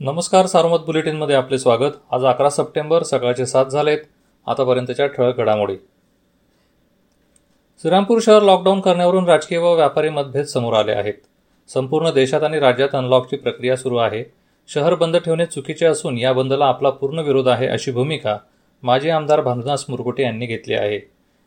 नमस्कार 0.00 0.46
सार्वमत 0.46 0.78
बुलेटिनमध्ये 0.78 1.36
आपले 1.36 1.58
स्वागत. 1.58 1.90
आज 2.10 2.24
अकरा 2.24 2.50
सप्टेंबर 2.50 3.02
सकाळचे 3.02 3.46
सात 3.46 3.66
झालेत. 3.66 3.98
आतापर्यंतच्या 4.46 5.06
ठळक 5.06 5.36
घडामोडी. 5.36 5.76
श्रीरामपूर 7.82 8.18
शहर 8.22 8.42
लॉकडाऊन 8.42 8.80
करण्यावरून 8.80 9.24
राजकीय 9.24 9.58
व 9.58 9.74
व्यापारी 9.74 10.08
मतभेद 10.08 10.44
समोर 10.44 10.74
आले 10.74 10.92
आहेत. 10.92 11.14
संपूर्ण 11.68 12.10
देशात 12.10 12.42
आणि 12.42 12.58
राज्यात 12.58 12.94
अनलॉकची 12.94 13.36
प्रक्रिया 13.36 13.76
सुरू 13.76 13.96
आहे. 13.96 14.24
शहर 14.68 14.94
बंद 14.94 15.16
ठेवणे 15.16 15.46
चुकीचे 15.46 15.86
असून 15.86 16.18
या 16.18 16.32
बंदला 16.32 16.66
आपला 16.66 16.90
पूर्ण 16.90 17.18
विरोध 17.18 17.48
आहे 17.48 17.66
अशी 17.66 17.90
भूमिका 17.90 18.36
माजी 18.82 19.10
आमदार 19.10 19.40
भानुदास 19.40 19.84
मुरगुटे 19.88 20.22
यांनी 20.22 20.46
घेतली 20.46 20.74
आहे. 20.74 20.98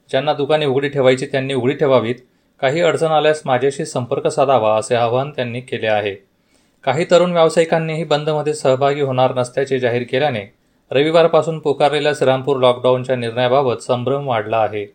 ज्यांना 0.09 0.33
दुकाने 0.33 0.65
उघडी 0.65 0.89
ठेवायची 0.89 1.25
त्यांनी 1.25 1.53
उघडी 1.53 1.73
ठेवावीत. 1.73 2.15
काही 2.59 2.81
अडचण 2.81 3.11
आल्यास 3.11 3.41
माझ्याशी 3.45 3.85
संपर्क 3.85 4.27
साधावा 4.27 4.77
असे 4.77 4.95
आवाहन 4.95 5.31
त्यांनी 5.31 5.61
केले 5.61 5.87
आहे. 5.87 6.30
काही 6.83 7.05
तरुण 7.11 7.31
व्यावसायिकांनीही 7.31 8.03
बंदमध्ये 8.03 8.53
सहभागी 8.53 9.01
होणार 9.01 9.35
नसल्याचे 9.35 9.79
जाहीर 9.79 10.03
केल्याने 10.11 10.53
रविवारपासून 10.91 11.59
पुकारलेल्या 11.59 12.13
श्रीरामपूर 12.13 12.57
लॉकडाऊनच्या 12.57 13.15
निर्णयाबाबत 13.15 13.81
संभ्रम 13.81 14.27
वाढला 14.27 14.57
आहे. 14.57 14.93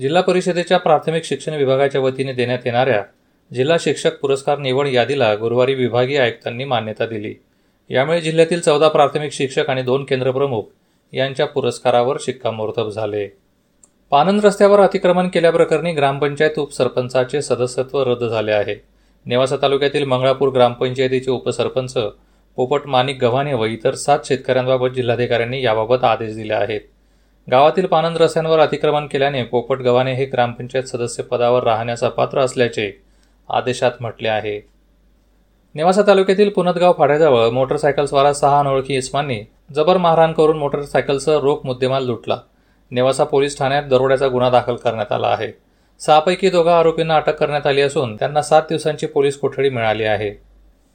जिल्हा 0.00 0.22
परिषदेच्या 0.22 0.78
प्राथमिक 0.78 1.24
शिक्षण 1.24 1.54
विभागाच्या 1.54 2.00
वतीने 2.00 2.32
देण्यात 2.32 2.58
येणाऱ्या 2.64 3.02
जिल्हा 3.54 3.76
शिक्षक 3.80 4.18
पुरस्कार 4.20 4.58
निवड 4.58 4.86
यादीला 4.86 5.34
गुरुवारी 5.34 5.74
विभागीय 5.74 6.18
आयुक्तांनी 6.18 6.64
मान्यता 6.64 7.06
दिली. 7.06 7.34
यामुळे 7.90 8.20
जिल्ह्यातील 8.20 8.60
चौदा 8.60 8.88
प्राथमिक 8.88 9.32
शिक्षक 9.32 9.70
आणि 9.70 9.82
दोन 9.82 10.04
केंद्रप्रमुख 10.04 10.62
यांच्या 11.12 11.46
पुरस्कारावर 11.46 12.16
शिक्कामोर्तब 12.20 12.88
झाले. 12.88 13.28
पानंद 14.10 14.44
रस्त्यावर 14.44 14.80
अतिक्रमण 14.80 15.28
केल्याप्रकरणी 15.28 15.92
ग्रामपंचायत 15.92 16.58
उपसरपंचाचे 16.58 17.42
सदस्यत्व 17.42 18.02
रद्द 18.02 18.24
झाले 18.24 18.52
आहे. 18.52 18.97
नेवासा 19.26 19.56
तालुक्यातील 19.62 20.04
मंगळापूर 20.04 20.48
ग्रामपंचायतीचे 20.48 21.30
उपसरपंच 21.30 21.96
पोपट 22.56 22.86
माणिक 22.86 23.24
गव्हाणे 23.24 23.52
व 23.54 23.64
इतर 23.64 23.94
सात 23.94 24.18
शेतकऱ्यांबाबत 24.24 24.88
जिल्हाधिकाऱ्यांनी 24.88 25.62
याबाबत 25.62 26.04
आदेश 26.04 26.34
दिले 26.34 26.54
आहेत. 26.54 26.80
गावातील 27.50 27.86
पानंद 27.86 28.16
रस्त्यांवर 28.16 28.58
अतिक्रमण 28.58 29.06
केल्याने 29.06 29.42
पोपट 29.42 29.78
गव्हाणे 29.78 30.14
हे 30.14 30.24
ग्रामपंचायत 30.24 30.84
सदस्य 30.84 31.22
पदावर 31.22 31.62
राहण्याचा 31.62 32.08
पात्र 32.08 32.40
असल्याचे 32.40 32.90
आदेशात 33.48 33.92
म्हटले 34.00 34.28
आहे. 34.28 34.60
नेवासा 35.74 36.02
तालुक्यातील 36.06 36.48
पुनतगाव 36.48 36.92
फाड्याजवळ 36.98 37.48
मोटरसायकलस्वारा 37.48 38.32
सहा 38.32 38.60
अनोळखी 38.60 38.96
इस्मांनी 38.96 39.40
जबर 39.74 39.96
मारहाण 39.96 40.32
करून 40.32 40.58
मोटरसायकलसह 40.58 41.38
रोख 41.38 41.58
मुद्देमाल 41.64 42.04
लुटला. 42.04 42.38
नेवासा 42.90 43.24
पोलीस 43.24 43.58
ठाण्यात 43.58 43.82
दरोड्याचा 43.82 44.28
गुन्हा 44.28 44.50
दाखल 44.50 44.76
करण्यात 44.76 45.12
आला 45.12 45.26
आहे. 45.26 45.67
सहापैकी 46.00 46.50
दोघा 46.50 46.78
आरोपींना 46.78 47.16
अटक 47.16 47.36
करण्यात 47.36 47.66
आली 47.66 47.80
असून 47.80 48.14
त्यांना 48.16 48.42
सात 48.42 48.62
दिवसांची 48.68 49.06
पोलीस 49.06 49.36
कोठडी 49.36 49.68
मिळाली 49.68 50.04
आहे. 50.04 50.30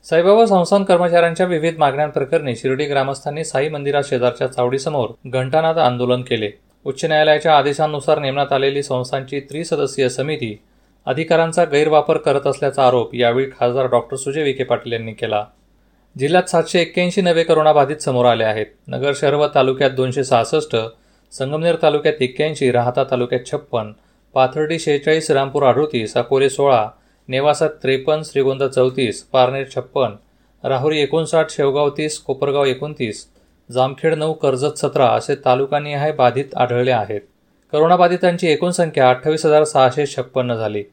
साईबाबा 0.09 0.45
संस्थान 0.45 0.83
कर्मचाऱ्यांच्या 0.83 1.45
विविध 1.45 1.77
मागण्यांप्रकरणी 1.77 2.55
शिर्डी 2.55 2.85
ग्रामस्थांनी 2.85 3.43
साई 3.43 3.69
मंदिरा 3.69 4.01
शेजारच्या 4.03 4.47
चावडीसमोर 4.47 5.09
घंटानाद 5.29 5.77
आंदोलन 5.77 6.21
केले. 6.21 6.51
उच्च 6.85 7.05
न्यायालयाच्या 7.05 7.57
आदेशानुसार 7.57 8.19
नेमण्यात 8.19 8.53
आलेली 8.53 8.83
संस्थांची 8.83 9.39
त्रिसदस्यीय 9.39 10.09
समिती 10.09 10.55
अधिकारांचा 11.05 11.63
गैरवापर 11.63 12.17
करत 12.17 12.47
असल्याचा 12.47 12.87
आरोप 12.87 13.15
यावेळी 13.15 13.45
खासदार 13.59 13.85
डॉक्टर 13.85 14.17
सुजय 14.17 14.43
विखे 14.43 14.63
पाटील 14.63 14.93
यांनी 14.93 15.13
केला. 15.13 15.45
जिल्ह्यात 16.15 16.49
सातशे 16.49 16.81
एक्क्याऐंशी 16.81 17.21
नवे 17.21 17.43
करोनाबाधित 17.43 17.97
समोर 17.97 18.25
आले 18.25 18.43
आहेत. 18.43 18.65
नगर 18.87 19.11
शहर 19.15 19.33
व 19.33 19.47
तालुक्यात 19.55 19.91
दोनशे 19.91 20.23
सहासष्ट 20.23 20.75
संगमनेर 21.31 21.75
तालुक्यात 21.81 22.21
एक्क्याऐंशी 22.21 22.71
राहता 22.71 23.03
तालुक्यात 23.03 23.51
छप्पन 23.51 23.91
पाथर्डी 24.33 24.79
शेहेचाळीस 24.79 25.31
रामपूर 25.31 25.63
अडोतीस 25.63 26.17
अकोले 26.17 26.49
सोळा 26.49 26.87
नेवासा 27.27 27.67
त्रेपन्न 27.67 28.23
श्रीगोंदा 28.23 28.67
चौतीस 28.67 29.23
पारनेर 29.23 29.65
छप्पन 29.75 30.15
राहुरी 30.63 30.99
एकोणसाठ 30.99 31.49
शेवगाव 31.49 31.89
तीस 31.89 32.17
कोपरगाव 32.19 32.65
एकोणतीस 32.65 33.27
जामखेड 33.71 34.13
नऊ 34.13 34.33
कर्जत 34.33 34.77
सतरा 34.77 35.05
असे 35.05 35.35
तालुकानिहाय 35.35 36.11
बाधित 36.11 36.55
आढळले 36.55 36.91
आहेत. 36.91 37.21
करोनाबाधितांची 37.71 38.47
एकूण 38.47 38.71
संख्या 38.71 39.09
अठ्ठावीस 39.09 39.45
हजार 39.45 39.63
सहाशे 39.63 40.05
छप्पन्न 40.05 40.55
झाली. 40.55 40.83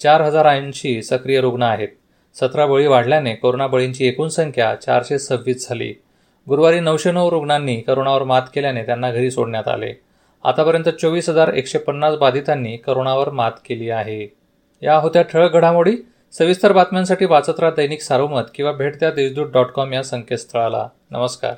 चार 0.00 0.20
हजार 0.20 0.46
ऐंशी 0.46 1.02
सक्रिय 1.02 1.40
रुग्ण 1.40 1.62
आहेत. 1.62 1.88
सतरा 2.34 2.66
बळी 2.66 2.86
वाढल्याने 2.86 3.34
कोरोना 3.34 3.66
बळींची 3.66 4.06
एकूण 4.06 4.28
संख्या 4.28 4.74
चारशे 4.74 5.18
सव्वीस 5.18 5.68
झाली. 5.68 5.92
गुरुवारी 6.48 6.80
नऊशे 6.80 7.12
नऊ 7.12 7.30
रुग्णांनी 7.30 7.76
करोनावर 7.76 8.22
मात 8.22 8.42
केल्याने 8.54 8.82
त्यांना 8.82 9.10
घरी 9.10 9.30
सोडण्यात 9.30 9.68
आले. 9.68 9.92
आतापर्यंत 10.46 10.88
चोवीस 10.88 11.28
हजार 11.28 11.48
एकशे 11.48 11.78
पन्नास 11.78 12.14
बाधितांनी 12.14 12.76
करोनावर 12.76 13.30
मात 13.30 13.52
केली 13.52 13.90
आहे. 13.90 14.34
या 14.82 14.96
होत्या 14.96 15.22
ठळक 15.22 15.52
घडामोडी. 15.52 15.96
सविस्तर 16.32 16.72
बातम्यांसाठी 16.72 17.24
वाचत 17.24 17.60
राहा 17.60 17.72
दैनिक 17.76 18.00
सारोमत 18.00 18.42
किंवा 18.54 18.72
भेट 18.72 18.98
द्या 18.98 19.10
देशदूत 19.10 19.46
डॉट 19.52 19.66
कॉम 19.66 19.92
या 19.92 20.02
संकेतस्थळाला. 20.02 20.88
नमस्कार. 21.10 21.54